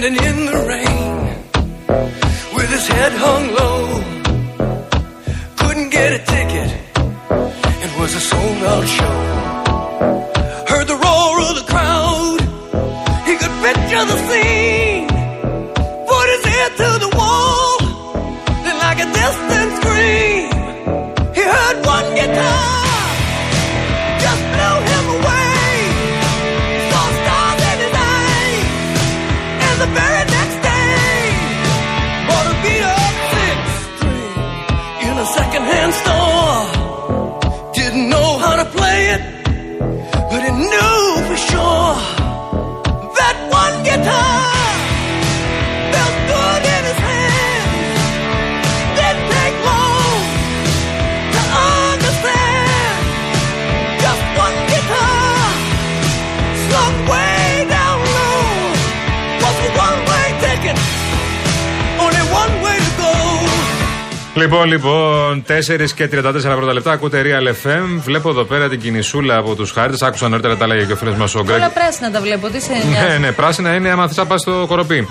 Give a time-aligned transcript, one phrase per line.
[0.00, 1.34] standing in the rain
[2.54, 3.67] with his head hung low.
[64.38, 66.92] Λοιπόν, λοιπόν, 4 και 34 πρώτα λεπτά.
[66.92, 67.84] Ακούτε Real FM.
[68.04, 70.02] Βλέπω εδώ πέρα την κινησούλα από τους χάρτες.
[70.02, 71.56] Άκουσα νωρίτερα τα λέγε και ο φίλος μας ο Γκρέκ.
[71.56, 72.48] Όλα πράσινα τα βλέπω.
[72.48, 75.08] Τι σε Ναι, νοιάζει; ναι, πράσινα είναι άμα θες να πας στο κοροπή.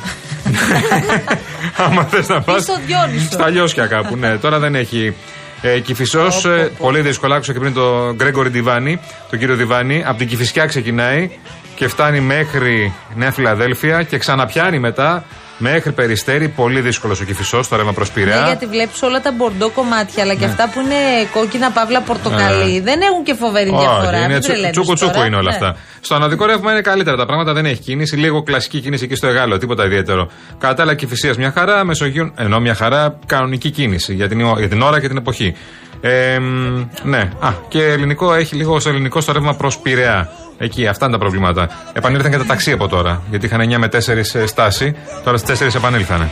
[1.85, 2.57] άμα θες να πας.
[2.57, 3.27] Ή στο Διόνυσο.
[3.31, 4.37] Στα λιώσια κάπου, ναι.
[4.37, 5.15] Τώρα δεν έχει.
[5.61, 6.75] Ε, Κυφισός, Πω, πω, πω.
[6.85, 7.35] πολύ δύσκολα.
[7.35, 10.03] Άκουσα και πριν τον Γκρέγκορη Ντιβάνη, τον κύριο Διβάνη.
[10.05, 11.29] Από την Κυφυσιά ξεκινάει
[11.75, 15.23] και φτάνει μέχρι Νέα Φιλαδέλφια και ξαναπιάνει μετά
[15.57, 16.47] μέχρι Περιστέρη.
[16.49, 18.39] Πολύ δύσκολος ο Κυφισό, το ρεύμα προς Πειραιά.
[18.41, 20.51] Ναι, γιατί βλέπεις όλα τα μπορντό κομμάτια, αλλά και Ναι.
[20.51, 20.95] αυτά που είναι
[21.33, 22.79] κόκκινα, παύλα, πορτοκαλί.
[22.79, 24.07] Δεν έχουν και φοβερή διαφορά.
[24.09, 25.25] Όχι, είναι μην τσου, τρελαίνεις τσούκου τσούκου τώρα.
[25.25, 25.55] είναι όλα Ναι.
[25.55, 25.75] αυτά.
[26.01, 28.15] Στο αναδικό ρεύμα είναι καλύτερα τα πράγματα, δεν έχει κίνηση.
[28.15, 30.29] Λίγο κλασική κίνηση εκεί στο Εγάλο, τίποτα ιδιαίτερο.
[30.57, 34.81] Κατά άλλα, Κυφυσία μια χαρά, Μεσογείων, ενώ μια χαρά κανονική κίνηση για την, για την
[34.81, 35.55] ώρα και την εποχή.
[36.01, 40.29] Ε, μ, ναι, α, και ελληνικό έχει λίγο στο ελληνικό στο ρεύμα προς Πειραιά.
[40.57, 41.69] Εκεί, αυτά είναι τα προβλήματα.
[41.93, 43.21] Επανήλθαν και τα ταξί από τώρα.
[43.29, 46.29] Γιατί είχαν 9 με 4 στάση, τώρα στις 4 επανήλθανε.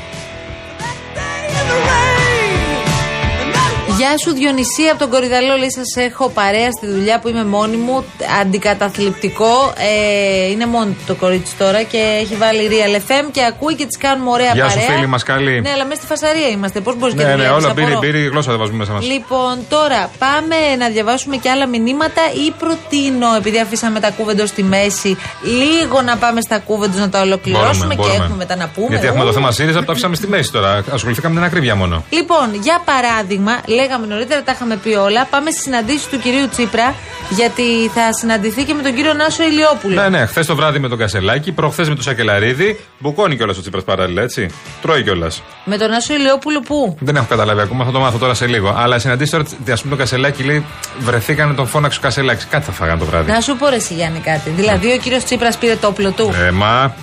[3.98, 7.78] Γεια σου Διονυσία από τον Κορυδαλό, λέει σας έχω παρέα στη δουλειά που είμαι μόνη
[7.78, 8.04] μου,
[8.42, 13.76] αντικαταθλιπτικό, ε, είναι μόνη του το κορίτσι τώρα και έχει βάλει Real FM και ακούει
[13.76, 14.96] και τις κάνουμε ωραία Γεια σου, παρέα.
[14.96, 15.62] φίλοι μας, καλή.
[15.62, 18.00] Ναι, αλλά μέσα στη φασαρία είμαστε, πώς μπορείς και Ναι, ναι, δουλεύεις, όλα μπύρι, απορώ.
[18.12, 19.06] μπύρι, γλώσσα δεν βάζουμε μέσα μας.
[19.06, 24.64] Λοιπόν, τώρα πάμε να διαβάσουμε και άλλα μηνύματα ή προτείνω, επειδή αφήσαμε τα κούβεντος στη
[24.64, 28.88] μέση, λίγο να πάμε στα κούβεντο να τα ολοκληρώσουμε και έχουμε μετά να πούμε.
[28.90, 29.28] Γιατί έχουμε Ου.
[29.28, 30.84] το θέμα ΣΥΡΙΖΑ που το αφήσαμε στη μέση τώρα.
[30.92, 32.04] Ασχοληθήκαμε με την ακρίβεια μόνο.
[32.10, 33.54] Λοιπόν, για παράδειγμα,
[33.86, 35.26] λέγαμε νωρίτερα, τα είχαμε πει όλα.
[35.26, 36.96] Πάμε στις συναντήσεις του κυρίου Τσίπρα,
[37.30, 40.02] γιατί θα συναντηθεί και με τον κύριο Νάσο Ηλιόπουλο.
[40.02, 42.80] Ναι, ναι, χθες το βράδυ με τον Κασελάκη, προχθές με τον Σακελαρίδη.
[43.00, 44.50] Μπουκώνει κιόλας ο Τσίπρας παράλληλα, έτσι.
[44.82, 45.44] Τρώει κιόλας.
[45.66, 48.74] Με τον Νάσο Ηλιόπουλο πού; Δεν έχω καταλάβει ακόμα, θα το μάθω τώρα σε λίγο.
[48.78, 50.66] Αλλά συναντήσεις τώρα, ας πούμε, τον Κασελάκη λέει,
[51.00, 52.48] βρεθήκανε τον φώναξε ο Κασελάκης.
[52.50, 53.32] Κάτι θα φάγανε το βράδυ.
[53.32, 54.50] Να σου πω ρε εσύ, Γιάννη κάτι.
[54.50, 56.34] Δηλαδή ο κύριος Τσίπρας πήρε το όπλο του.
[56.48, 56.96] Ε, μα.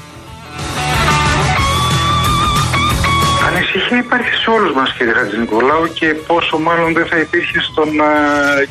[3.92, 8.10] Ανησυχία υπάρχει σε όλους μας κύριε Χατζηνικολάου και πόσο μάλλον δεν θα υπήρχε στον α,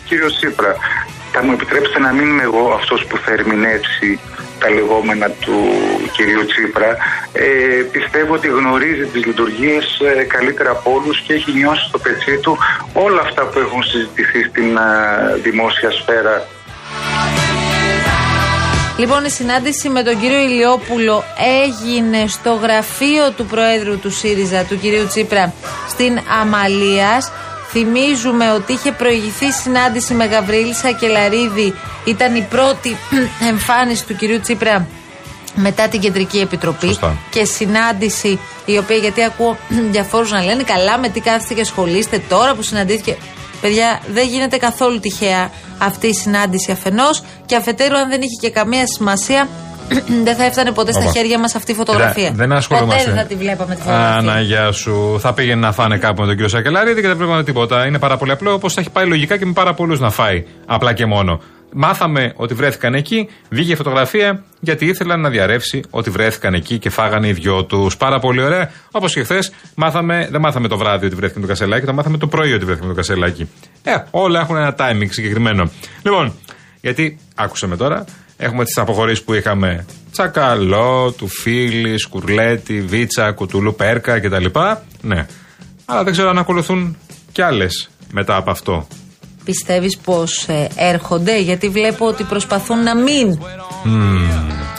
[0.05, 0.75] κύριο Τσίπρα.
[1.31, 4.19] Θα μου επιτρέψετε να μην είμαι εγώ αυτός που θα ερμηνεύσει
[4.59, 5.57] τα λεγόμενα του
[6.15, 6.97] κυρίου Τσίπρα.
[7.33, 7.45] Ε,
[7.91, 12.57] πιστεύω ότι γνωρίζει τις λειτουργίες ε, καλύτερα από όλους και έχει νιώσει στο πετσί του
[12.93, 14.89] όλα αυτά που έχουν συζητηθεί στην α,
[15.43, 16.47] δημόσια σφαίρα
[19.01, 21.23] Λοιπόν, η συνάντηση με τον κύριο Ηλιόπουλο
[21.63, 25.53] έγινε στο γραφείο του Προέδρου του ΣΥΡΙΖΑ, του κυρίου Τσίπρα,
[25.89, 27.31] στην Αμαλίας.
[27.69, 31.73] Θυμίζουμε ότι είχε προηγηθεί συνάντηση με Γαβρίλη Σακελαρίδη.
[32.05, 32.97] Ήταν η πρώτη
[33.51, 34.87] εμφάνιση του κυρίου Τσίπρα
[35.55, 36.87] μετά την Κεντρική Επιτροπή.
[36.87, 37.17] Σωστά.
[37.29, 39.57] Και συνάντηση η οποία, γιατί ακούω
[39.95, 43.17] διαφόρους να λένε, καλά με τι κάθεστε και ασχολείστε τώρα που συναντήθηκε.
[43.61, 45.51] Παιδιά, δεν γίνεται καθόλου τυχαία
[45.81, 49.47] αυτή η συνάντηση αφενός και αφετέρου, αν δεν είχε και καμία σημασία,
[50.25, 51.11] δεν θα έφτανε ποτέ στα Όπα.
[51.11, 52.23] χέρια μας αυτή η φωτογραφία.
[52.23, 52.99] Κοίτα, δεν ασχολούμαστε.
[52.99, 54.17] Ποτέ δεν θα τη βλέπαμε τη φωτογραφία.
[54.17, 55.17] Άνα, γεια σου.
[55.19, 57.85] Θα πήγαινε να φάνε κάπου με τον κύριο Σακελαρίδη και δεν πρέπει να τίποτα.
[57.85, 60.45] Είναι πάρα πολύ απλό, όπως θα έχει πάει λογικά και με πάρα πολλούς να φάει.
[60.65, 61.41] Απλά και μόνο.
[61.73, 66.89] Μάθαμε ότι βρέθηκαν εκεί, βγήκε η φωτογραφία γιατί ήθελαν να διαρρεύσει ότι βρέθηκαν εκεί και
[66.89, 67.97] φάγανε οι δυο τους.
[67.97, 68.71] Πάρα πολύ ωραία.
[68.91, 72.27] Όπως και χθες, μάθαμε, δεν μάθαμε το βράδυ ότι βρέθηκαν το κασελάκι, το μάθαμε το
[72.27, 73.49] πρωί ότι βρέθηκαν το κασελάκι.
[73.83, 75.71] Ε, όλα έχουν ένα timing συγκεκριμένο.
[76.03, 76.33] Λοιπόν,
[76.81, 78.05] γιατί άκουσαμε τώρα,
[78.37, 84.45] έχουμε τις αποχωρήσεις που είχαμε Τσακαλό, του Φίλη, Κουρλέτη, Βίτσα, Κουτούλου, Πέρκα κτλ.
[85.01, 85.25] Ναι.
[85.85, 86.97] Αλλά δεν ξέρω αν ακολουθούν
[87.31, 88.87] κι άλλες μετά από αυτό.
[89.45, 93.39] Πιστεύεις πως έρχονται, γιατί βλέπω ότι προσπαθούν να μην.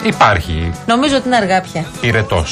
[0.05, 2.45] Υπάρχει Νομίζω ότι είναι αργά πια πυρετό.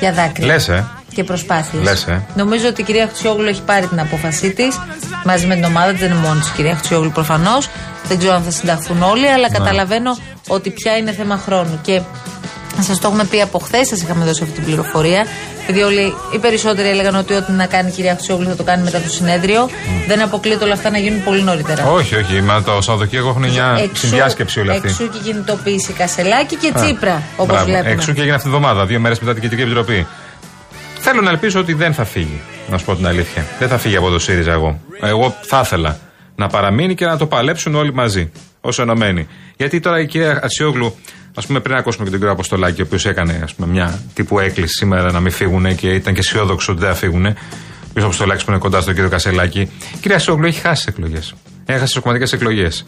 [0.00, 0.46] για δάκρυα.
[0.46, 0.84] Λες, ε.
[1.14, 1.82] και προσπάθειες.
[1.82, 2.22] Λες, ε.
[2.36, 4.78] Νομίζω ότι η κυρία Χτσιόγλου έχει πάρει την απόφασή της
[5.24, 6.00] μαζί με την ομάδα της.
[6.00, 7.68] Δεν είναι μόνη της η κυρία Χτσιόγλου προφανώς.
[8.08, 10.16] Δεν ξέρω αν θα συνταχθούν όλοι, αλλά καταλαβαίνω
[10.48, 11.78] ότι πια είναι θέμα χρόνου.
[11.82, 12.00] Και
[12.80, 15.26] Σας το έχουμε πει από χθες, σας είχαμε δώσει αυτή την πληροφορία.
[15.66, 18.82] Επειδή όλοι οι περισσότεροι έλεγαν ότι ό,τι να κάνει η κυρία Χρυσόγλου θα το κάνει
[18.82, 19.68] μετά το συνέδριο.
[20.06, 21.86] Δεν αποκλείεται όλα αυτά να γίνουν πολύ νωρίτερα.
[21.86, 22.40] Όχι, όχι.
[22.40, 24.88] Μα το Σαββατοκύριακο έχουν μια συνδιάσκεψη όλη αυτή.
[24.88, 27.90] Εξού και κινητοποίηση Κασελάκη και Τσίπρα, όπως βλέπουμε.
[27.90, 30.06] Εξού και έγινε αυτή τη βδομάδα, δύο μέρες μετά την Κεντρική Επιτροπή.
[30.98, 32.40] Θέλω να ελπίσω ότι δεν θα φύγει.
[32.70, 33.44] Να σου πω την αλήθεια.
[33.58, 34.80] Δεν θα φύγει από το ΣΥΡΙΖΑ εγώ.
[35.00, 35.98] Εγώ θα ήθελα
[36.36, 38.30] να παραμείνει και να το παλέψουν όλοι μαζί.
[38.60, 39.28] Ω ενωμένοι.
[39.56, 40.96] Γιατί τώρα η κυρία Αξιόγλου
[41.34, 44.38] Α πούμε, πριν ακούσουμε και τον κύριο Αποστολάκη, ο οποίος έκανε ας πούμε, μια τύπου
[44.38, 47.26] έκκληση σήμερα να μην φύγουν και ήταν και αισιόδοξο ότι δεν θα φύγουν.
[47.26, 47.32] Ο
[47.86, 49.60] κύριος Αποστολάκης που είναι κοντά στον κύριο Κασελάκη.
[49.60, 51.34] Η κυρία Αξιόγλου έχει χάσει εκλογές.
[51.64, 52.84] Έχασε τις κομματικέ εκλογές.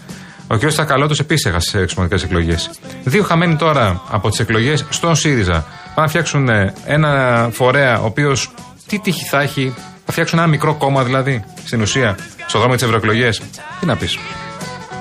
[0.46, 2.70] Ο κύριος Στακαλώτος επίσης έχασε τις κομματικέ εκλογές.
[3.04, 5.52] Δύο χαμένοι τώρα από τις εκλογές στον ΣΥΡΙΖΑ.
[5.52, 6.48] Πάνε να φτιάξουν
[6.86, 8.50] ένα φορέα ο οποίος
[8.86, 9.74] τι τύχη θα έχει.
[10.04, 12.16] Θα φτιάξουν ένα μικρό κόμμα δηλαδή στην ουσία
[12.46, 13.42] στον δρόμο της ευρωεκλογές.
[13.80, 14.18] Τι να πεις.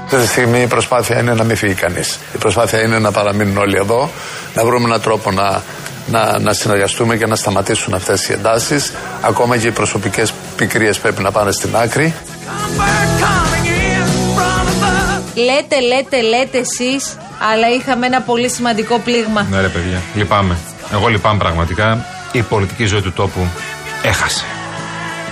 [0.05, 2.19] Αυτή τη στιγμή η προσπάθεια είναι να μην φύγει κανείς.
[2.33, 4.09] Η προσπάθεια είναι να παραμείνουν όλοι εδώ,
[4.55, 5.61] να βρούμε έναν τρόπο να,
[6.07, 8.93] να, να συνεργαστούμε και να σταματήσουν αυτές οι εντάσεις.
[9.21, 12.13] Ακόμα και οι προσωπικές πικρίες πρέπει να πάνε στην άκρη.
[15.35, 17.17] Λέτε, λέτε, λέτε εσείς,
[17.51, 19.47] αλλά είχαμε ένα πολύ σημαντικό πλήγμα.
[19.51, 20.57] Ναι, ρε παιδιά, λυπάμαι.
[20.93, 22.05] Εγώ λυπάμαι πραγματικά.
[22.31, 23.47] Η πολιτική ζωή του τόπου
[24.03, 24.45] έχασε.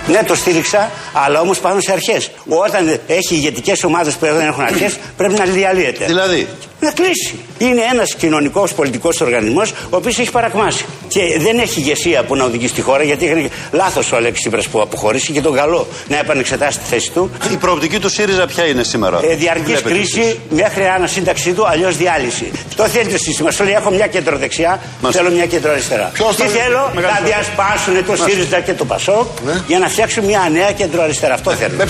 [0.06, 2.30] Ναι, το στήριξα, αλλά όμως πάνω σε αρχές.
[2.46, 6.04] Όταν έχει ηγετικές ομάδες που δεν έχουν αρχές, πρέπει να διαλύεται.
[6.04, 6.46] Δηλαδή;
[6.80, 7.38] Να κλείσει.
[7.58, 10.84] Είναι ένας κοινωνικός πολιτικός οργανισμός ο οποίος έχει παρακμάσει.
[11.08, 14.68] Και δεν έχει ηγεσία που να οδηγεί στη χώρα, γιατί είχε λάθος ο Αλέξης Τσίπρας
[14.68, 17.30] που αποχωρήσει και τον καλό να επανεξετάσει τη θέση του.
[17.52, 22.50] Η προοπτική του ΣΥΡΙΖΑ ποια είναι σήμερα; Ε, Διαρκής κρίση μέχρι ανασύνταξή του, αλλιώς διάλυση.
[22.76, 23.50] Το θέλει το σύστημα.
[23.50, 25.14] Σου λέει: Έχω μια κεντροδεξιά, Μας...
[25.14, 26.12] θέλω μια κεντροαριστερά.
[26.36, 29.52] Τι θέλω να διασπάσουν το ΣΥΡΙΖΑ και το ΠΑΣΟΚ ναι.
[29.66, 31.03] για να φτιάξουν μια νέα κεντροαριστερά.
[31.32, 31.76] Αυτό θέλω.
[31.76, 31.84] Με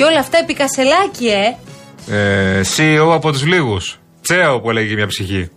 [0.00, 1.56] και όλα αυτά επί Κασελάκη, ε.
[2.16, 3.98] ε CEO από τους λίγους.
[4.22, 5.50] Τσέο που έλεγε μια ψυχή.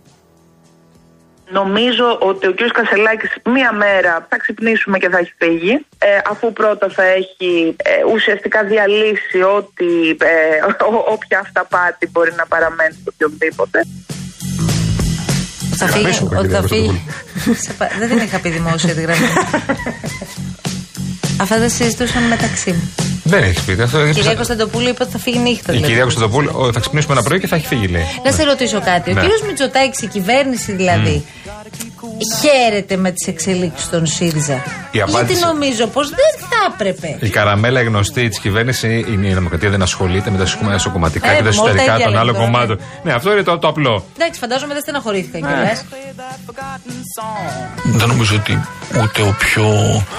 [1.50, 2.60] Νομίζω ότι ο κ.
[2.72, 8.12] Κασελάκης μία μέρα θα ξυπνήσουμε και θα έχει φύγει ε, αφού πρώτα θα έχει ε,
[8.12, 13.80] ουσιαστικά διαλύσει ότι ε, όποια αυταπάτη μπορεί να παραμένει στο οποιοδήποτε.
[15.76, 17.04] Θα φύγει, ότι θα φύγει.
[17.98, 19.26] Δεν την είχα πει δημόσια τη γραμμή.
[21.40, 22.90] Αυτά τα συζητούσαν μεταξύ μου.
[23.24, 23.82] Δεν έχεις πει.
[23.82, 25.72] Αυτό, η κυρία Κωνσταντοπούλου είπε ότι θα φύγει νύχτα.
[25.72, 28.04] Η κυρία Κωνσταντοπούλου θα ξυπνήσουμε ένα πρωί και θα έχει φύγει, λέει.
[28.24, 29.10] Να σε ρωτήσω κάτι.
[29.10, 29.20] Ο ναι.
[29.20, 31.24] κύριος Μητσοτάκης, η κυβέρνηση δηλαδή,
[32.40, 34.62] χαίρεται με τις εξελίξεις των ΣΥΡΙΖΑ.
[34.92, 37.16] Γιατί νομίζω πως δεν θα έπρεπε.
[37.20, 41.42] Η καραμέλα γνωστή της κυβέρνησης είναι η Δημοκρατία δεν ασχολείται με τα εσωκομματικά ε, και
[41.42, 42.80] τα εσωτερικά των άλλων κομμάτων.
[43.02, 44.04] Ναι, αυτό είναι το, το απλό.
[44.18, 45.84] Εντάξει, φαντάζομαι δεν στεναχωρήθηκαν κιόλας.
[47.84, 48.60] Δεν νομίζω ότι
[49.02, 49.66] ούτε ο πιο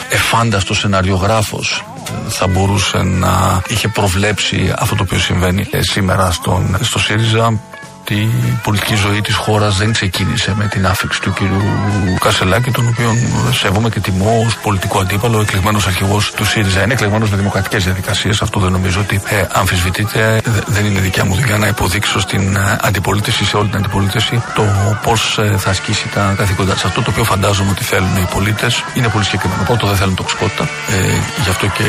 [0.10, 1.86] εφάνταστος σεναριογράφος
[2.28, 7.60] θα μπορούσε να είχε προβλέψει αυτό το οποίο συμβαίνει σήμερα στον, στο ΣΥΡΙΖΑ
[8.06, 11.62] ότι η πολιτική ζωή της χώρας δεν ξεκίνησε με την άφηξη του κύριου
[12.20, 13.18] Κασελάκη, τον οποίο
[13.52, 16.84] σέβομαι και τιμώ ως πολιτικό αντίπαλο, εκλεγμένος αρχηγός του ΣΥΡΙΖΑ.
[16.84, 18.42] Είναι εκλεγμένος με δημοκρατικές διαδικασίες.
[18.42, 20.42] Αυτό δεν νομίζω ότι ε, αμφισβητείται.
[20.66, 24.64] Δεν είναι δικιά μου δουλειά να υποδείξω στην ε, αντιπολίτευση, σε όλη την αντιπολίτευση, το
[25.04, 26.84] πώς ε, θα ασκήσει τα καθήκοντά της.
[26.84, 29.64] Αυτό το οποίο φαντάζομαι ότι θέλουν οι πολίτες είναι πολύ συγκεκριμένο.
[29.64, 30.64] Πρώτο, δεν θέλουν τοξικότητα.
[30.64, 30.98] Ε,
[31.44, 31.84] γι' αυτό και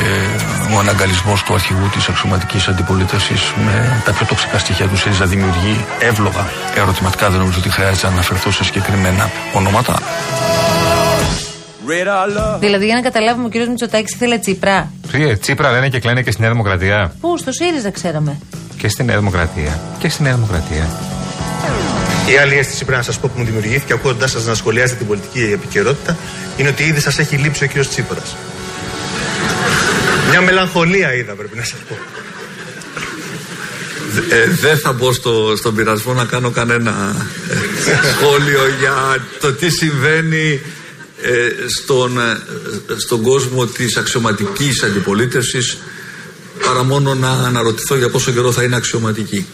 [0.74, 5.84] ο αναγκαλισμός του αρχηγού της αξιωματικής αντιπολίτευσης με τα πιο τοξικά στοιχεία του ΣΥΡΙΖΑ δημιουργεί
[6.06, 6.46] εύλογα
[6.76, 7.30] ερωτηματικά.
[7.30, 9.98] Δεν νομίζω ότι χρειάζεται να αναφερθώ σε συγκεκριμένα ονόματα.
[12.58, 13.68] Δηλαδή, για να καταλάβουμε, ο κ.
[13.68, 14.90] Μητσοτάκης ήθελε Τσίπρα.
[15.40, 17.14] Τσίπρα λένε και κλαίνε και στη Νέα Δημοκρατία.
[17.20, 18.38] Πού, στο ΣΥΡΙΖΑ ξέραμε.
[18.76, 19.80] Και στη Νέα Δημοκρατία.
[19.98, 20.88] Και στη Νέα Δημοκρατία.
[22.26, 25.06] Η άλλη αίσθηση πρέπει να σας πω που μου δημιουργήθηκε ακούγοντά σας να σχολιάζετε την
[25.06, 26.16] πολιτική επικαιρότητα
[26.56, 27.86] είναι ότι ήδη σας έχει λείψει ο κ.
[27.86, 28.36] Τσίπρας.
[30.30, 31.96] Μια μελαγχολία είδα, πρέπει να σας πω.
[34.30, 37.16] Ε, δεν θα μπω στο, στον πειρασμό να κάνω κανένα
[37.50, 40.60] ε, σχόλιο για το τι συμβαίνει
[41.22, 41.48] ε,
[41.80, 42.38] στον, ε,
[42.96, 45.78] στον κόσμο της αξιωματικής αντιπολίτευσης
[46.66, 49.46] παρά μόνο να αναρωτηθώ για πόσο καιρό θα είναι αξιωματική.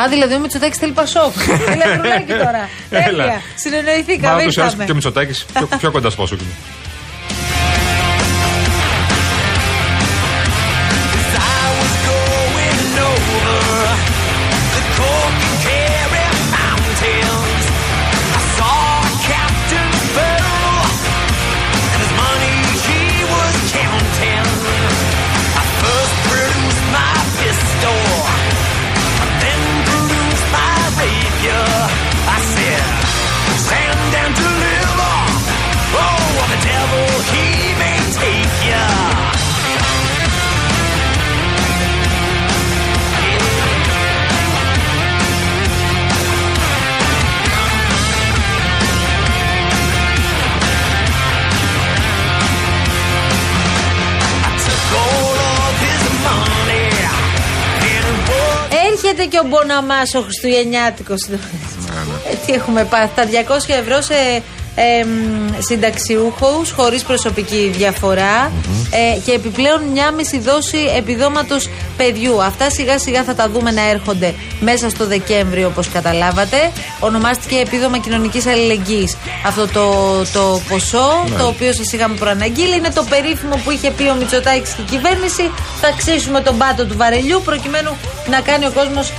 [0.00, 1.32] Α, δηλαδή ο Μητσοτάκης θέλει Πασόκ.
[1.42, 2.68] Θέλει τώρα.
[2.90, 3.42] Τέλεια.
[3.54, 4.44] Συνεννοηθήκαμε.
[4.76, 6.38] Μα και ο Μητσοτάκης πιο, πιο κοντά στο Πασόκ.
[59.18, 61.22] Έρχεται και ο Μποναμάς ο Χριστουγεννιάτικος.
[61.22, 61.36] Ε,
[62.46, 63.14] τι έχουμε πάθει.
[63.14, 64.42] Τα 200 ευρώ σε
[64.80, 65.06] ε,
[65.58, 67.72] συνταξιούχου χωρίς προσωπική
[68.90, 72.42] ε, και επιπλέον μια μισή δόση επιδόματος παιδιού.
[72.42, 76.56] Αυτά σιγά σιγά θα τα δούμε να έρχονται μέσα στο Δεκέμβριο όπως καταλάβατε.
[77.00, 79.16] Ονομάστηκε επίδομα κοινωνικής αλληλεγγύης.
[79.46, 79.84] Αυτό το,
[80.32, 84.72] το ποσό το οποίο σας είχαμε προαναγγείλει είναι το περίφημο που είχε πει ο Μητσοτάκης
[84.72, 85.50] και η κυβέρνηση.
[85.80, 87.96] Θα ξύσουμε τον πάτο του βαρελιού προκειμένου
[88.30, 89.12] να κάνει ο κόσμος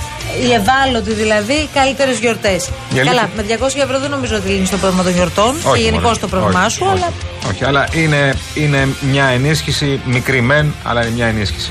[0.43, 2.69] οι ευάλωτοι δηλαδή, καλύτερες γιορτές.
[2.95, 6.19] Καλά, με 200 ευρώ δεν νομίζω ότι λύνει το πρόβλημα των γιορτών όχι, και γενικώς
[6.19, 7.13] το πρόβλημά σου, όχι, αλλά.
[7.49, 11.69] Όχι, αλλά είναι, είναι μια ενίσχυση, μικρή μεν, αλλά είναι μια ενίσχυση.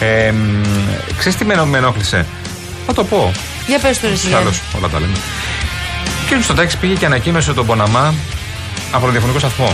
[0.00, 0.32] Ε,
[1.18, 2.26] Ξέρεις τι με, με ενόχλησε;
[2.86, 3.32] Θα το πω.
[3.66, 4.28] Για πες το εσύ.
[4.76, 5.16] όλα τα λέμε.
[6.28, 8.14] Και ο Μητσοτάκη πήγε και ανακοίνωσε τον Ποναμά
[8.92, 9.72] από τον διαφωνικό σταθμό.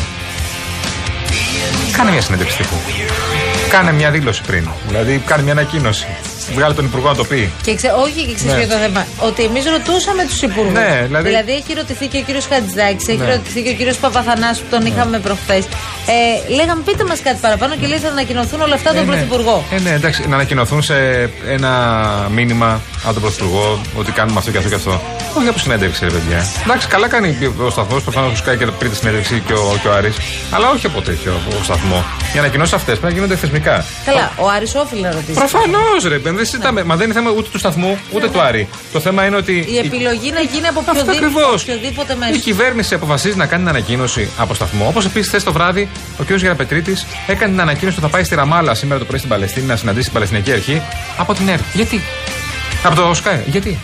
[1.93, 2.75] Κάνε μια συνέντευξη τύπου.
[3.71, 4.69] Κάνε μια δήλωση πριν.
[4.87, 6.07] Δηλαδή, κάνε μια ανακοίνωση.
[6.55, 7.53] Βγάλε τον Υπουργό να το πει.
[7.62, 8.75] Και ξε, όχι, και ξέρεις ναι.
[8.75, 9.07] το θέμα.
[9.19, 10.73] Ότι εμείς ρωτούσαμε τους Υπουργούς.
[10.73, 11.29] Ναι, δηλαδή...
[11.29, 13.35] δηλαδή έχει ρωτηθεί και ο κύριος Χατζηδάκης, έχει ναι.
[13.35, 14.88] ρωτηθεί και ο κύριος Παπαθανάσου που τον ναι.
[14.88, 15.65] είχαμε προχθές.
[16.15, 19.11] Ε, λέγαμε πείτε μας κάτι παραπάνω και λέει θα ανακοινωθούν όλα αυτά ε, τον ναι.
[19.11, 19.65] Πρωθυπουργό.
[19.71, 20.97] Ε, ναι, εντάξει, να ανακοινωθούν σε
[21.49, 21.73] ένα
[22.31, 25.00] μήνυμα από τον Πρωθυπουργό ότι κάνουμε αυτό και αυτό και αυτό.
[25.38, 26.47] Όχι από συνέντευξη, ρε παιδιά.
[26.64, 29.88] Εντάξει, καλά κάνει ο σταθμός, προφανώ του κάνει και πριν τη συνέντευξη και ο, και
[29.88, 30.16] ο Άρης,
[30.50, 32.05] αλλά όχι από τέτοιο σταθμό.
[32.35, 33.85] Οι ανακοινώσει αυτές πρέπει να γίνονται θεσμικά.
[34.05, 35.33] Καλά, ο Άρης όφιλε να ρωτήσει.
[35.33, 36.85] Προφανώς, ρε, δεν συζητάμε.
[36.85, 38.69] Μα δεν είναι θέμα ούτε του σταθμού ούτε του Άρη.
[38.93, 39.52] Το θέμα είναι ότι.
[39.69, 42.35] Η επιλογή να γίνει από οποιοδήποτε μέσο.
[42.35, 44.87] Η κυβέρνηση αποφασίζει να κάνει την ανακοίνωση από σταθμό.
[44.88, 45.88] Όπως επίσης χθες το βράδυ
[46.19, 46.31] ο κ.
[46.31, 49.76] Γεραπετρίτης έκανε την ανακοίνωση ότι θα πάει στη Ραμάλα σήμερα το πρωί στην Παλαιστίνη να
[49.76, 50.83] συναντήσει την Παλαιστινιακή Αρχή
[51.16, 51.62] από την ΕΡΤ.
[51.73, 52.00] Γιατί;
[52.85, 53.45] Από το ΣΚΑΕ.
[53.47, 53.78] Γιατί;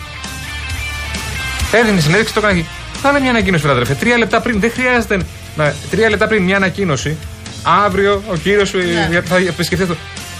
[1.77, 2.65] Έδινε συνέντευξη, το έκανε.
[3.01, 3.95] Θα είναι μια ανακοίνωση, βράδυ.
[3.95, 4.59] Τρία λεπτά πριν.
[4.59, 5.19] Δεν χρειάζεται.
[5.55, 7.17] Να, τρία λεπτά πριν μια ανακοίνωση.
[7.63, 9.21] Αύριο ο κύριος ναι.
[9.21, 9.95] θα επισκεφτεί αυτό.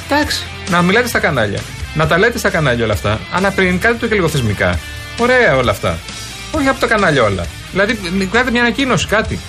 [0.09, 1.59] Εντάξει, να μιλάτε στα κανάλια.
[1.93, 3.19] Να τα λέτε στα κανάλια όλα αυτά.
[3.31, 4.79] Αλλά πριν κάντε το και λίγο θεσμικά.
[5.17, 5.97] Ωραία όλα αυτά.
[6.51, 7.45] Όχι από το κανάλι όλα.
[7.71, 7.99] Δηλαδή,
[8.31, 9.39] κάντε μια ανακοίνωση, κάτι.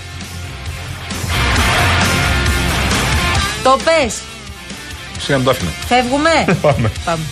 [3.63, 4.21] Το πες.
[5.19, 5.71] Σιγά το άφηνα.
[5.87, 6.45] Φεύγουμε.
[6.63, 6.91] Πάμε.
[7.05, 7.23] Πάμε.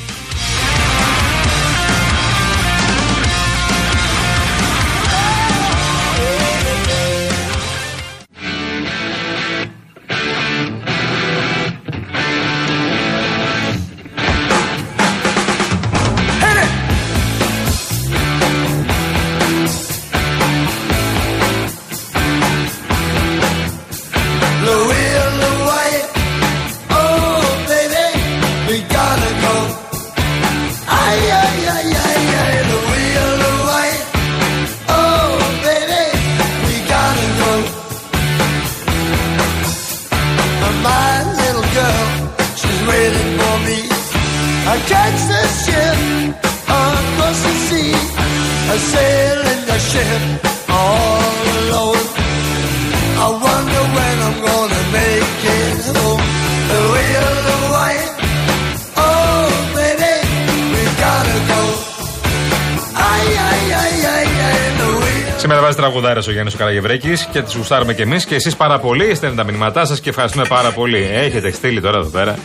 [65.37, 68.79] Σήμερα βάζει τραγουδάρα ο Γιάννης ο Καραγευρέκη και τι γουστάρουμε κι εμείς και εσείς πάρα
[68.79, 69.15] πολύ.
[69.15, 71.11] Στέλνετε τα μηνύματά σας και ευχαριστούμε πάρα πολύ.
[71.13, 72.37] Έχετε στείλει τώρα εδώ πέρα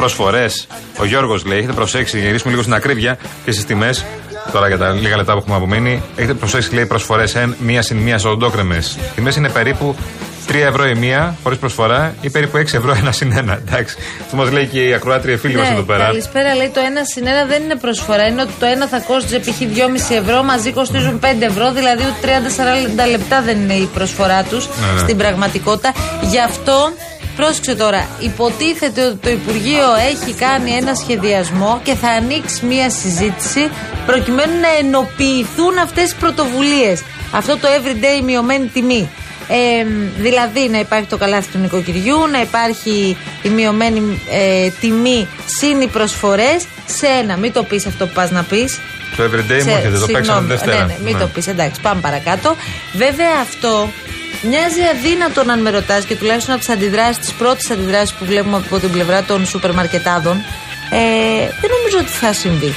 [0.00, 0.66] προσφορές.
[0.98, 4.04] Ο Γιώργος λέει: Έχετε προσέξει, γυρίσουμε λίγο στην ακρίβεια και στις τιμές.
[4.52, 6.02] Τώρα για τα λίγα λεπτά που έχουμε απομείνει.
[6.16, 8.82] Έχετε προσέξει, λέει, προσφορές εν μία συν μία οντόκρεμε.
[9.14, 9.96] Τιμές είναι περίπου
[10.48, 13.60] 3 ευρώ η μία, χωρίς προσφορά, ή περίπου 6 ευρώ ένα συν ένα.
[13.66, 13.96] Εντάξει.
[14.22, 16.04] Αυτό μας λέει και η ακροάτρια φίλη ναι, μα εδώ πέρα.
[16.04, 18.26] Καλησπέρα, λέει το ένα συν ένα δεν είναι προσφορά.
[18.26, 19.58] Είναι ότι το ένα θα κόστιζε π.χ.
[19.60, 22.02] 2,5 ευρώ, μαζί κοστίζουν 5 ευρώ, δηλαδή
[23.06, 24.98] 30-40 λεπτά δεν είναι η προσφορά τους ναι, ναι.
[24.98, 25.92] στην πραγματικότητα.
[26.30, 26.92] Γι' αυτό
[27.38, 33.70] Πρόσεξε τώρα, υποτίθεται ότι το Υπουργείο έχει κάνει ένα σχεδιασμό και θα ανοίξει μία συζήτηση
[34.06, 37.02] προκειμένου να ενοποιηθούν αυτές τις πρωτοβουλίες.
[37.32, 39.08] Αυτό το everyday μειωμένη τιμή.
[39.48, 39.86] Ε,
[40.18, 45.28] δηλαδή να υπάρχει το καλάθι του νοικοκυριού, να υπάρχει η μειωμένη ε, τιμή
[45.58, 47.36] συν οι προσφορές σε ένα.
[47.36, 48.78] Μην το πεις αυτό που πας να πεις.
[49.16, 50.76] Το everyday μου έρχεται, το παίξαμε Δευτέρα.
[50.76, 51.20] Ναι, ναι, μην ναι.
[51.20, 52.56] το πεις, εντάξει, πάμε παρακάτω.
[52.92, 53.88] Βέβαια αυτό
[54.42, 58.56] μοιάζει αδύνατο αν με ρωτά και τουλάχιστον από τις αντιδράσεις, τις πρώτες αντιδράσεις που βλέπουμε
[58.56, 60.36] από την πλευρά των σούπερ μαρκετάδων,
[60.90, 60.98] ε,
[61.60, 62.74] δεν νομίζω ότι θα συμβεί.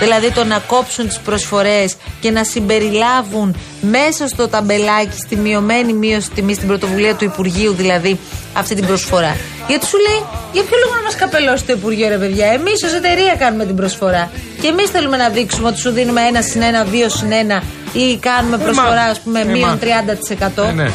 [0.00, 6.30] Δηλαδή το να κόψουν τις προσφορές και να συμπεριλάβουν μέσα στο ταμπελάκι στη μειωμένη μείωση
[6.30, 8.18] τιμή στην πρωτοβουλία του Υπουργείου δηλαδή
[8.52, 9.36] αυτή την προσφορά.
[9.68, 12.92] Γιατί σου λέει, για ποιο λόγο να μας καπελώσει το Υπουργείο, ρε παιδιά; Εμείς ως
[12.92, 14.30] εταιρεία κάνουμε την προσφορά.
[14.60, 18.16] Και εμείς θέλουμε να δείξουμε ότι σου δίνουμε ένα συν ένα, δύο συν ένα ή
[18.16, 20.62] κάνουμε ε, προσφορά, ας πούμε, ε, μείον 30%.
[20.68, 20.90] Ε, ναι.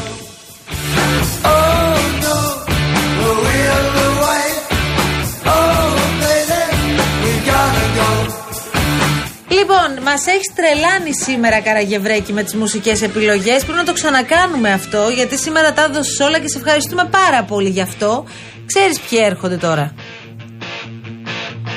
[9.48, 13.64] Λοιπόν, μας έχεις τρελάνει σήμερα Καραγευρέκη με τις μουσικές επιλογές.
[13.64, 17.68] Πρέπει να το ξανακάνουμε αυτό, γιατί σήμερα τα έδωσες όλα και σε ευχαριστούμε πάρα πολύ
[17.68, 18.24] γι' αυτό.
[18.66, 19.94] Ξέρεις ποιοι έρχονται τώρα.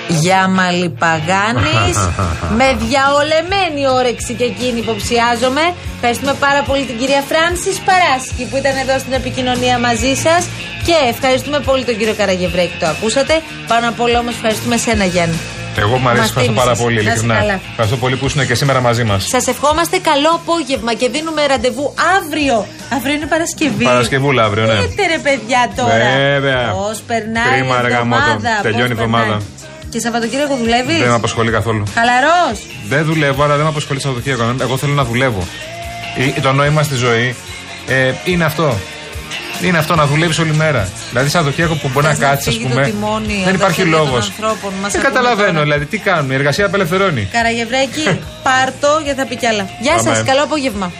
[0.07, 1.97] Για Μαλιπαγάνης
[2.59, 5.61] με διαολεμένη όρεξη και εκείνη υποψιάζομαι.
[5.95, 10.41] Ευχαριστούμε πάρα πολύ την κυρία Φράνση Παράσκη που ήταν εδώ στην επικοινωνία μαζί σας.
[10.85, 13.33] Και ευχαριστούμε πολύ τον κύριο Καραγευρέκη, το ακούσατε.
[13.67, 15.37] Πάνω απ' όλα όμως ευχαριστούμε σένα Γιάννη.
[15.79, 16.83] Εγώ μου αρέσει, Μας ευχαριστώ πάρα θύμισες.
[16.83, 17.35] πολύ, Να είσαι ειλικρινά.
[17.39, 17.59] καλά.
[17.69, 19.25] Ευχαριστώ πολύ που ήσουν και σήμερα μαζί μας.
[19.27, 22.65] Σας ευχόμαστε καλό απόγευμα και δίνουμε ραντεβού αύριο.
[22.95, 23.83] Αύριο είναι Παρασκευή.
[23.83, 24.73] Παρασκευούλα αύριο, ναι.
[24.73, 25.95] Πείτε ρε παιδιά τώρα.
[26.17, 26.71] Βέβαια.
[26.71, 28.21] Πώς περνάει Κρίμα, η ρε γαμώτο.
[28.21, 28.59] εβδομάδα.
[28.61, 29.41] Τελειώνει πώς η εβδομάδα.
[29.87, 29.91] Περνάει.
[29.91, 31.83] Και Σαββατοκύριακο δουλεύεις; Δεν με απασχολεί καθόλου.
[31.93, 34.55] Χαλαρός; Δεν δουλεύω, αλλά δεν με απασχολεί Σαββατοκύριακο.
[34.61, 35.47] Εγώ θέλω να δουλεύω.
[36.37, 37.35] Ε, Το νόημα στη ζωή
[37.87, 38.77] ε, είναι αυτό.
[39.61, 40.89] Είναι αυτό να δουλεύεις όλη μέρα.
[41.09, 42.85] Δηλαδή, Σαββατοκύριακο που μπορεί Θες να να κάτσεις, ας φύγει το πούμε.
[42.85, 44.25] τιμόνι από δεν τα υπάρχει χέρια των λόγος.
[44.25, 44.73] ανθρώπων.
[44.81, 45.63] Μας Δεν ακούμε καταλαβαίνω, τώρα.
[45.63, 46.31] δηλαδή, τι κάνουν.
[46.31, 47.27] Η εργασία απελευθερώνει.
[47.31, 49.69] Καραγευρέκη, πάρτο γιατί θα πει κι άλλα.
[49.81, 50.09] Γεια Πάμε.
[50.15, 50.91] σας, καλό απόγευμα.